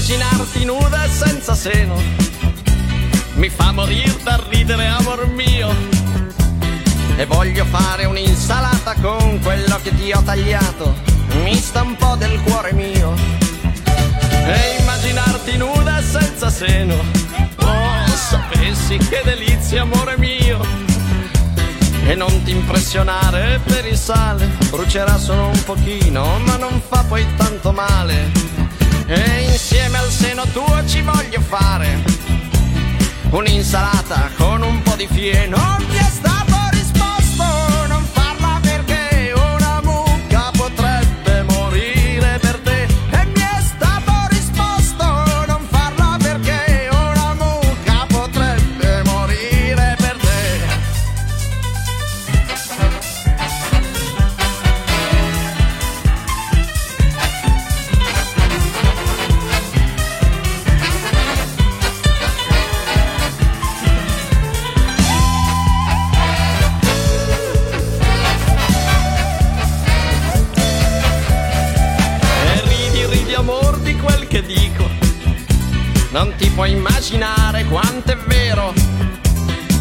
Immaginarti 0.00 0.64
nuda 0.64 1.04
e 1.04 1.08
senza 1.10 1.54
seno 1.54 1.94
mi 3.34 3.50
fa 3.50 3.70
morire 3.70 4.16
da 4.22 4.42
ridere, 4.48 4.86
amor 4.86 5.26
mio. 5.28 5.68
E 7.16 7.26
voglio 7.26 7.66
fare 7.66 8.06
un'insalata 8.06 8.94
con 8.94 9.38
quello 9.42 9.78
che 9.82 9.94
ti 9.94 10.10
ho 10.10 10.22
tagliato, 10.22 10.94
mi 11.42 11.54
sta 11.54 11.82
un 11.82 11.96
po' 11.96 12.16
del 12.16 12.40
cuore 12.44 12.72
mio. 12.72 13.14
E 14.46 14.76
immaginarti 14.78 15.58
nuda 15.58 15.98
e 15.98 16.02
senza 16.02 16.48
seno, 16.48 16.94
oh, 17.56 18.06
sapessi 18.14 18.96
che 18.96 19.20
delizia, 19.22 19.82
amore 19.82 20.16
mio. 20.16 20.60
E 22.06 22.14
non 22.14 22.42
ti 22.42 22.52
impressionare 22.52 23.60
per 23.64 23.84
il 23.84 23.98
sale, 23.98 24.48
brucerà 24.70 25.18
solo 25.18 25.48
un 25.48 25.62
pochino, 25.64 26.38
ma 26.38 26.56
non 26.56 26.80
fa 26.88 27.04
poi 27.06 27.26
tanto 27.36 27.70
male. 27.70 28.59
E 29.12 29.42
insieme 29.42 29.98
al 29.98 30.08
seno 30.08 30.44
tuo 30.52 30.86
ci 30.86 31.00
voglio 31.00 31.40
fare 31.40 32.00
un'insalata 33.30 34.30
con 34.36 34.62
un 34.62 34.82
po' 34.82 34.94
di 34.94 35.08
fieno. 35.10 35.56
Mi 35.88 35.96
è 35.96 36.08
stato 36.08 36.49
immaginare 76.70 77.64
quanto 77.64 78.12
è 78.12 78.16
vero. 78.26 78.72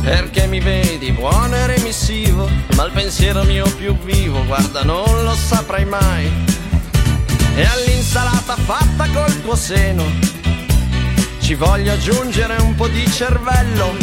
Perché 0.02 0.48
mi 0.48 0.60
vedi 0.60 1.12
buono 1.12 1.56
e 1.56 1.68
remissivo, 1.68 2.50
ma 2.76 2.86
il 2.86 2.92
pensiero 2.92 3.44
mio 3.44 3.66
più 3.76 3.96
vivo, 4.04 4.44
guarda, 4.46 4.84
non 4.84 5.24
lo 5.24 5.36
saprai 5.36 5.86
mai. 5.86 6.32
E 7.56 7.64
all'insalata 7.64 8.56
fatta 8.56 9.08
col 9.14 9.42
tuo 9.42 9.56
seno, 9.56 10.04
ci 11.40 11.54
voglio 11.54 11.94
aggiungere 11.94 12.56
un 12.62 12.76
po' 12.76 12.88
di 12.88 13.10
cervello. 13.12 13.96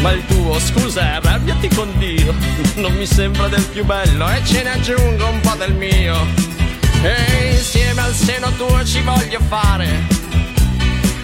Ma 0.00 0.12
il 0.12 0.24
tuo, 0.26 0.58
scusa, 0.58 1.16
arrabbiati 1.16 1.68
con 1.68 1.92
Dio, 1.98 2.34
non 2.76 2.94
mi 2.94 3.06
sembra 3.06 3.48
del 3.48 3.64
più 3.64 3.84
bello 3.84 4.28
e 4.30 4.44
ce 4.44 4.62
ne 4.62 4.70
aggiungo 4.70 5.28
un 5.28 5.40
po' 5.40 5.54
del 5.58 5.74
mio. 5.74 6.16
E 7.02 7.52
insieme 7.52 8.00
al 8.00 8.14
seno 8.14 8.50
tuo 8.52 8.84
ci 8.84 9.00
voglio 9.02 9.38
fare 9.48 10.17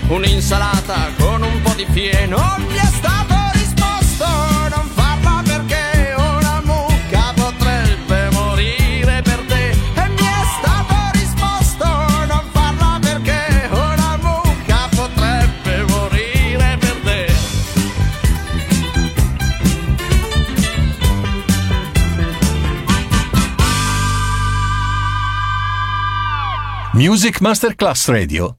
un'insalata 0.08 1.12
con 1.18 1.42
un 1.42 1.60
po' 1.62 1.72
di 1.74 1.86
fieno. 1.90 2.56
Mi 2.68 2.74
è 2.76 2.86
stato 2.86 3.34
risposto 3.52 4.26
non 4.68 4.88
farla 4.94 5.42
perché 5.44 6.14
una 6.16 6.60
mucca 6.62 7.32
potrebbe 7.34 8.30
morire 8.30 9.22
per 9.22 9.44
te. 9.46 9.70
E 9.70 10.08
mi 10.08 10.26
è 10.26 10.44
stato 10.58 10.94
risposto 11.12 11.84
non 11.84 12.44
farla 12.52 12.98
perché 13.00 13.68
una 13.70 14.18
mucca 14.20 14.88
potrebbe 14.94 15.84
morire 15.88 16.76
per 16.78 16.96
te. 17.02 17.32
Music 26.92 27.40
Masterclass 27.40 28.08
Radio 28.08 28.58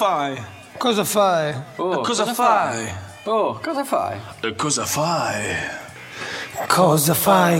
Fai? 0.00 0.42
Cosa 0.78 1.04
fai? 1.04 1.54
Oh, 1.76 2.00
cosa, 2.00 2.24
cosa 2.24 2.32
fai? 2.32 2.86
fai? 2.86 2.94
Oh, 3.24 3.60
cosa 3.60 3.84
fai? 3.84 4.20
Cosa 4.54 4.84
fai? 4.84 5.56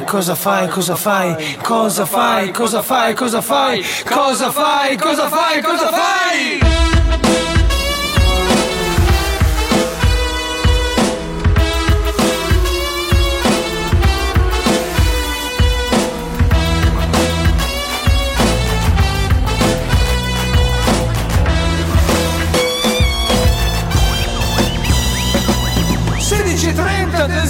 Cosa 0.07 0.35
fai? 0.35 0.71
Cosa 0.71 0.97
fai? 0.97 1.59
Cosa 1.63 2.07
fai? 2.07 2.53
Cosa 2.53 2.83
fai? 2.83 2.83
Cosa 2.83 2.83
fai? 2.83 3.15
Cosa 3.15 3.43
fai? 3.43 3.85
Cosa 4.07 4.51
fai? 4.51 4.97
Cosa 4.97 5.29
fai? 5.29 5.63
Cosa 5.63 5.89
fai? 5.89 5.93
16.30 5.93 5.93
del 5.93 5.93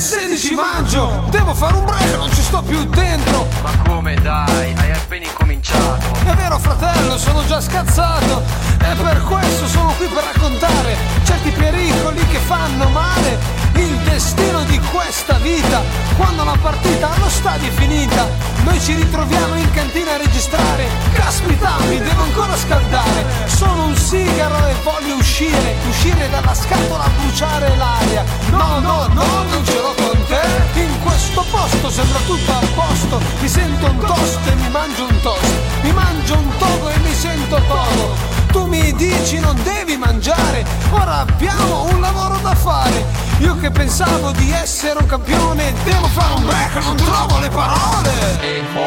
16 0.01 0.55
maggio 0.55 1.27
Devo 1.29 1.53
fare 1.53 1.77
un 1.77 1.85
break, 1.85 2.17
non 2.17 2.33
ci 2.33 2.41
sto 2.41 2.63
più 2.63 2.83
dentro. 2.85 3.47
Ma 3.63 3.71
come 3.87 4.15
dai, 4.15 4.75
hai 4.79 4.93
appena 4.93 5.27
incominciato. 5.27 6.07
È 6.25 6.35
vero 6.35 6.59
fratello, 6.59 7.19
sono 7.19 7.45
già 7.45 7.61
scazzato. 7.61 8.43
E 8.81 8.95
per 8.95 9.23
questo 9.25 9.67
sono 9.67 9.93
qui 9.99 10.07
per 10.07 10.25
raccontare 10.25 10.97
Certi 11.25 11.51
pericoli 11.51 12.27
che 12.29 12.39
fanno 12.39 12.89
male 12.89 13.70
Il 13.81 13.97
destino 14.01 14.63
di 14.65 14.79
questa 14.93 15.39
vita 15.39 15.83
Quando 16.19 16.45
la 16.45 16.57
partita 16.61 17.15
allo 17.15 17.31
stadio 17.31 17.69
è 17.69 17.73
finita 17.73 18.29
Noi 18.65 18.79
ci 18.79 18.93
ritroviamo 18.93 19.55
in 19.55 19.71
cantina 19.71 20.13
a 20.13 20.17
registrare 20.19 20.87
Caspita, 21.15 21.79
mi 21.89 21.99
devo 21.99 22.23
ancora 22.25 22.55
scaldare 22.59 23.25
Sono 23.47 23.87
un 23.87 23.97
sigaro 23.97 24.67
e 24.67 24.75
voglio 24.83 25.15
uscire 25.15 25.77
Uscire 25.89 26.29
dalla 26.29 26.55
scatola 26.55 27.05
a 27.05 27.09
bruciare 27.09 27.75
l'aria. 27.77 28.23
No, 28.51 28.81
no, 28.81 29.07
no, 29.15 29.45
non 29.49 29.65
ce 29.65 29.81
l'ho 29.81 29.95
con 29.95 30.27
te. 30.27 30.81
In 30.81 31.01
questo 31.03 31.43
posto 31.51 31.89
sembra 31.89 32.19
tutto 32.27 32.53
a 32.53 32.61
posto 32.75 33.19
Mi 33.41 33.49
sento 33.49 33.87
un 33.87 33.99
toast 33.99 34.47
e 34.47 34.55
mi 34.57 34.69
mangio 34.69 35.07
un 35.07 35.21
toast 35.23 35.53
Mi 35.83 35.93
mangio 35.93 36.35
un 36.37 36.57
togo 36.59 36.89
e 36.91 36.99
mi 36.99 37.15
sento 37.15 37.57
poco 37.67 38.40
tu 38.51 38.67
mi 38.67 38.93
dici 38.95 39.39
non 39.39 39.59
devi 39.63 39.97
mangiare, 39.97 40.65
ora 40.91 41.19
abbiamo 41.19 41.85
un 41.93 42.01
lavoro 42.01 42.39
da 42.39 42.55
fare. 42.55 43.05
Io 43.39 43.57
che 43.57 43.71
pensavo 43.71 44.33
di 44.33 44.51
essere 44.53 44.99
un 44.99 45.07
campione, 45.07 45.73
devo 45.85 46.07
fare 46.09 46.35
un 46.35 46.45
break, 46.45 46.75
non 46.85 46.97
trovo 46.97 47.39
le 47.39 47.49
parole. 47.49 48.11
Devo 48.41 48.87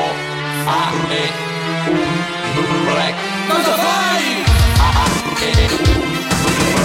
fare 0.64 1.32
un 1.88 2.86
break. 2.86 3.16
Cosa 3.47 3.76
fai? 3.76 4.43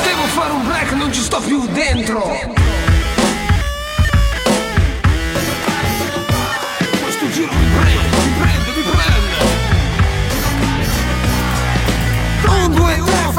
Devo 0.03 0.23
fare 0.35 0.53
un 0.53 0.65
break, 0.67 0.93
non 0.93 1.13
ci 1.13 1.21
sto 1.21 1.41
più 1.41 1.67
dentro. 1.73 2.88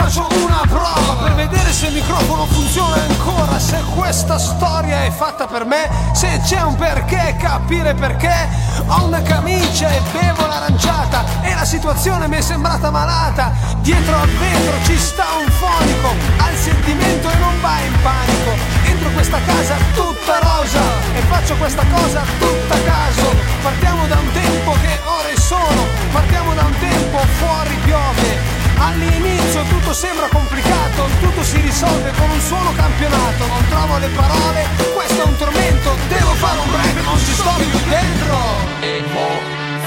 Faccio 0.10 0.28
una 0.44 0.64
prova 0.68 1.22
per 1.22 1.36
vedere 1.36 1.72
se 1.72 1.88
il 1.88 1.94
microfono 1.94 2.46
funziona 2.48 2.96
ancora, 2.96 3.60
se 3.60 3.80
questa 3.96 4.40
storia 4.40 5.04
è 5.04 5.12
fatta 5.12 5.46
per 5.46 5.66
me, 5.66 5.90
se 6.14 6.42
c'è 6.44 6.62
un 6.62 6.76
perché, 6.76 7.36
capire 7.40 7.94
perché. 7.94 8.48
Ho 8.88 9.06
una 9.06 9.22
camicia 9.22 9.90
e 9.90 10.02
bevo 10.12 10.48
l'aranciata 10.48 11.24
e 11.42 11.54
la 11.54 11.66
situazione 11.66 12.28
mi 12.28 12.38
è 12.38 12.42
sembrata 12.42 12.90
malata. 12.90 13.52
Dietro 13.82 14.16
al 14.16 14.30
vetro 14.30 14.74
ci 14.86 14.98
sta 14.98 15.26
un 15.40 15.52
fonico, 15.52 16.10
ha 16.38 16.50
il 16.50 16.58
sentimento 16.58 17.30
e 17.30 17.38
non 17.38 17.62
va 17.62 17.80
in 17.82 17.94
panico. 18.02 18.52
Entro 18.86 19.10
questa 19.12 19.40
casa 19.46 19.76
tutta 19.94 20.40
rosa 20.40 20.82
e 21.14 21.22
faccio 21.30 21.56
questa 21.56 21.84
cosa 21.94 22.22
tutta 22.40 22.74
a 22.74 22.80
caso. 22.80 23.36
Partiamo 23.62 24.08
da 24.08 24.18
un 24.18 24.32
tempo 24.32 24.72
che 24.82 25.00
ore 25.04 25.38
sono, 25.38 25.86
partiamo 26.12 26.54
da 26.54 26.64
un 26.64 26.76
tempo 26.80 27.18
fuori 27.38 27.76
piove. 27.84 28.59
All'inizio 28.80 29.62
tutto 29.64 29.92
sembra 29.94 30.30
complicato, 30.30 31.10
tutto 31.20 31.44
si 31.44 31.60
risolve 31.60 32.14
con 32.18 32.30
un 32.30 32.40
solo 32.40 32.72
campionato. 32.76 33.46
Non 33.46 33.68
trovo 33.70 33.98
le 33.98 34.08
parole, 34.08 34.66
questo 34.94 35.22
è 35.22 35.26
un 35.26 35.36
tormento, 35.36 35.98
devo 36.08 36.32
fare 36.36 36.60
un 36.60 36.72
break, 36.72 37.04
non 37.04 37.18
ci 37.18 37.34
sto 37.34 37.52
più 37.58 37.78
dentro. 37.90 38.38
Devo 38.80 39.42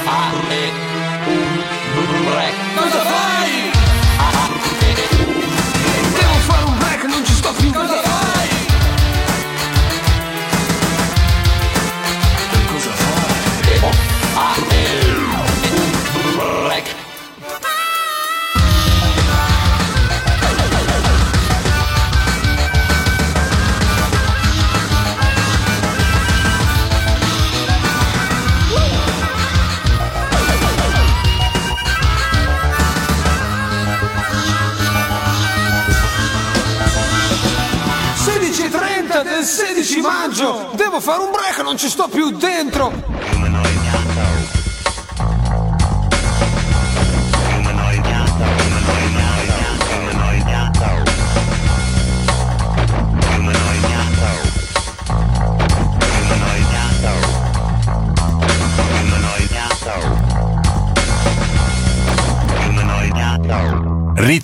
fare 0.05 0.37
un 0.37 0.47
break. 0.47 0.75
Cosa 2.77 3.03
fai? 3.05 3.32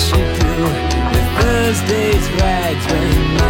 should 0.00 0.32
do 0.40 0.54
the 1.12 1.22
Thursday's 1.36 2.26
rags 2.40 2.86
when 2.86 3.49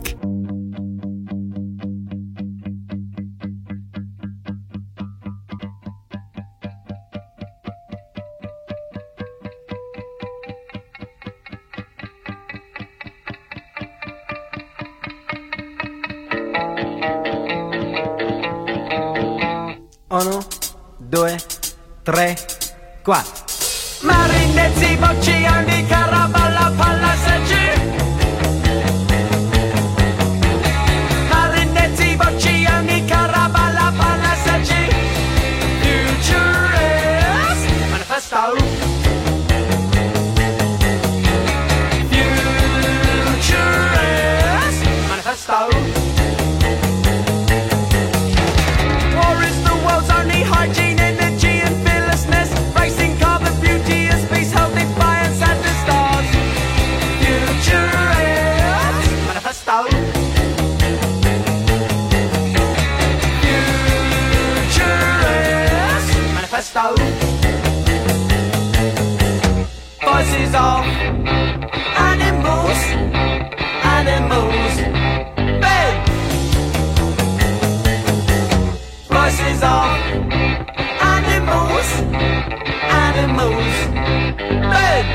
Then, 84.73 85.05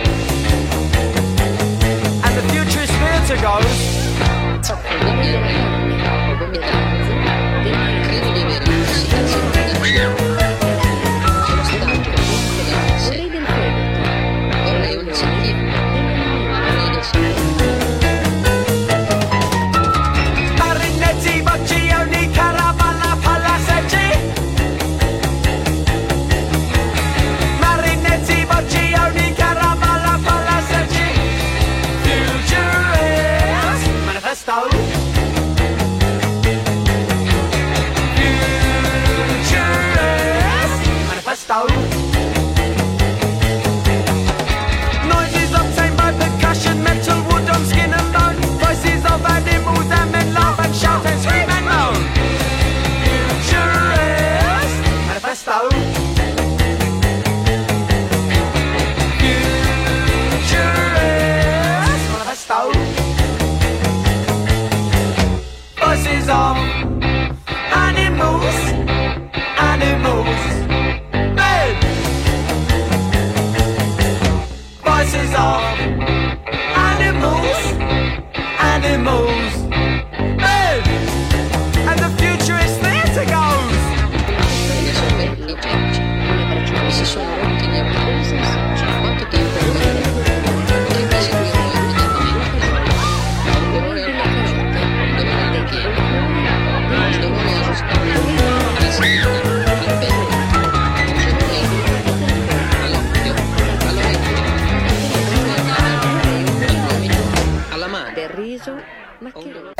and 2.24 2.36
the 2.36 2.42
future 2.52 2.86
spirits. 2.86 2.96
maquillo, 108.56 108.80
maquillo. 109.20 109.72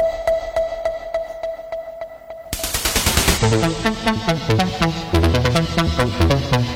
Oh. 6.59 6.76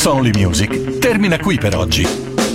It's 0.00 0.08
Only 0.08 0.30
Music 0.32 0.96
termina 0.96 1.38
qui 1.38 1.58
per 1.58 1.76
oggi, 1.76 2.06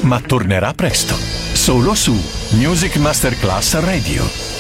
ma 0.02 0.20
tornerà 0.20 0.74
presto, 0.74 1.14
solo 1.14 1.94
su 1.94 2.12
Music 2.58 2.96
Masterclass 2.96 3.80
Radio. 3.82 4.55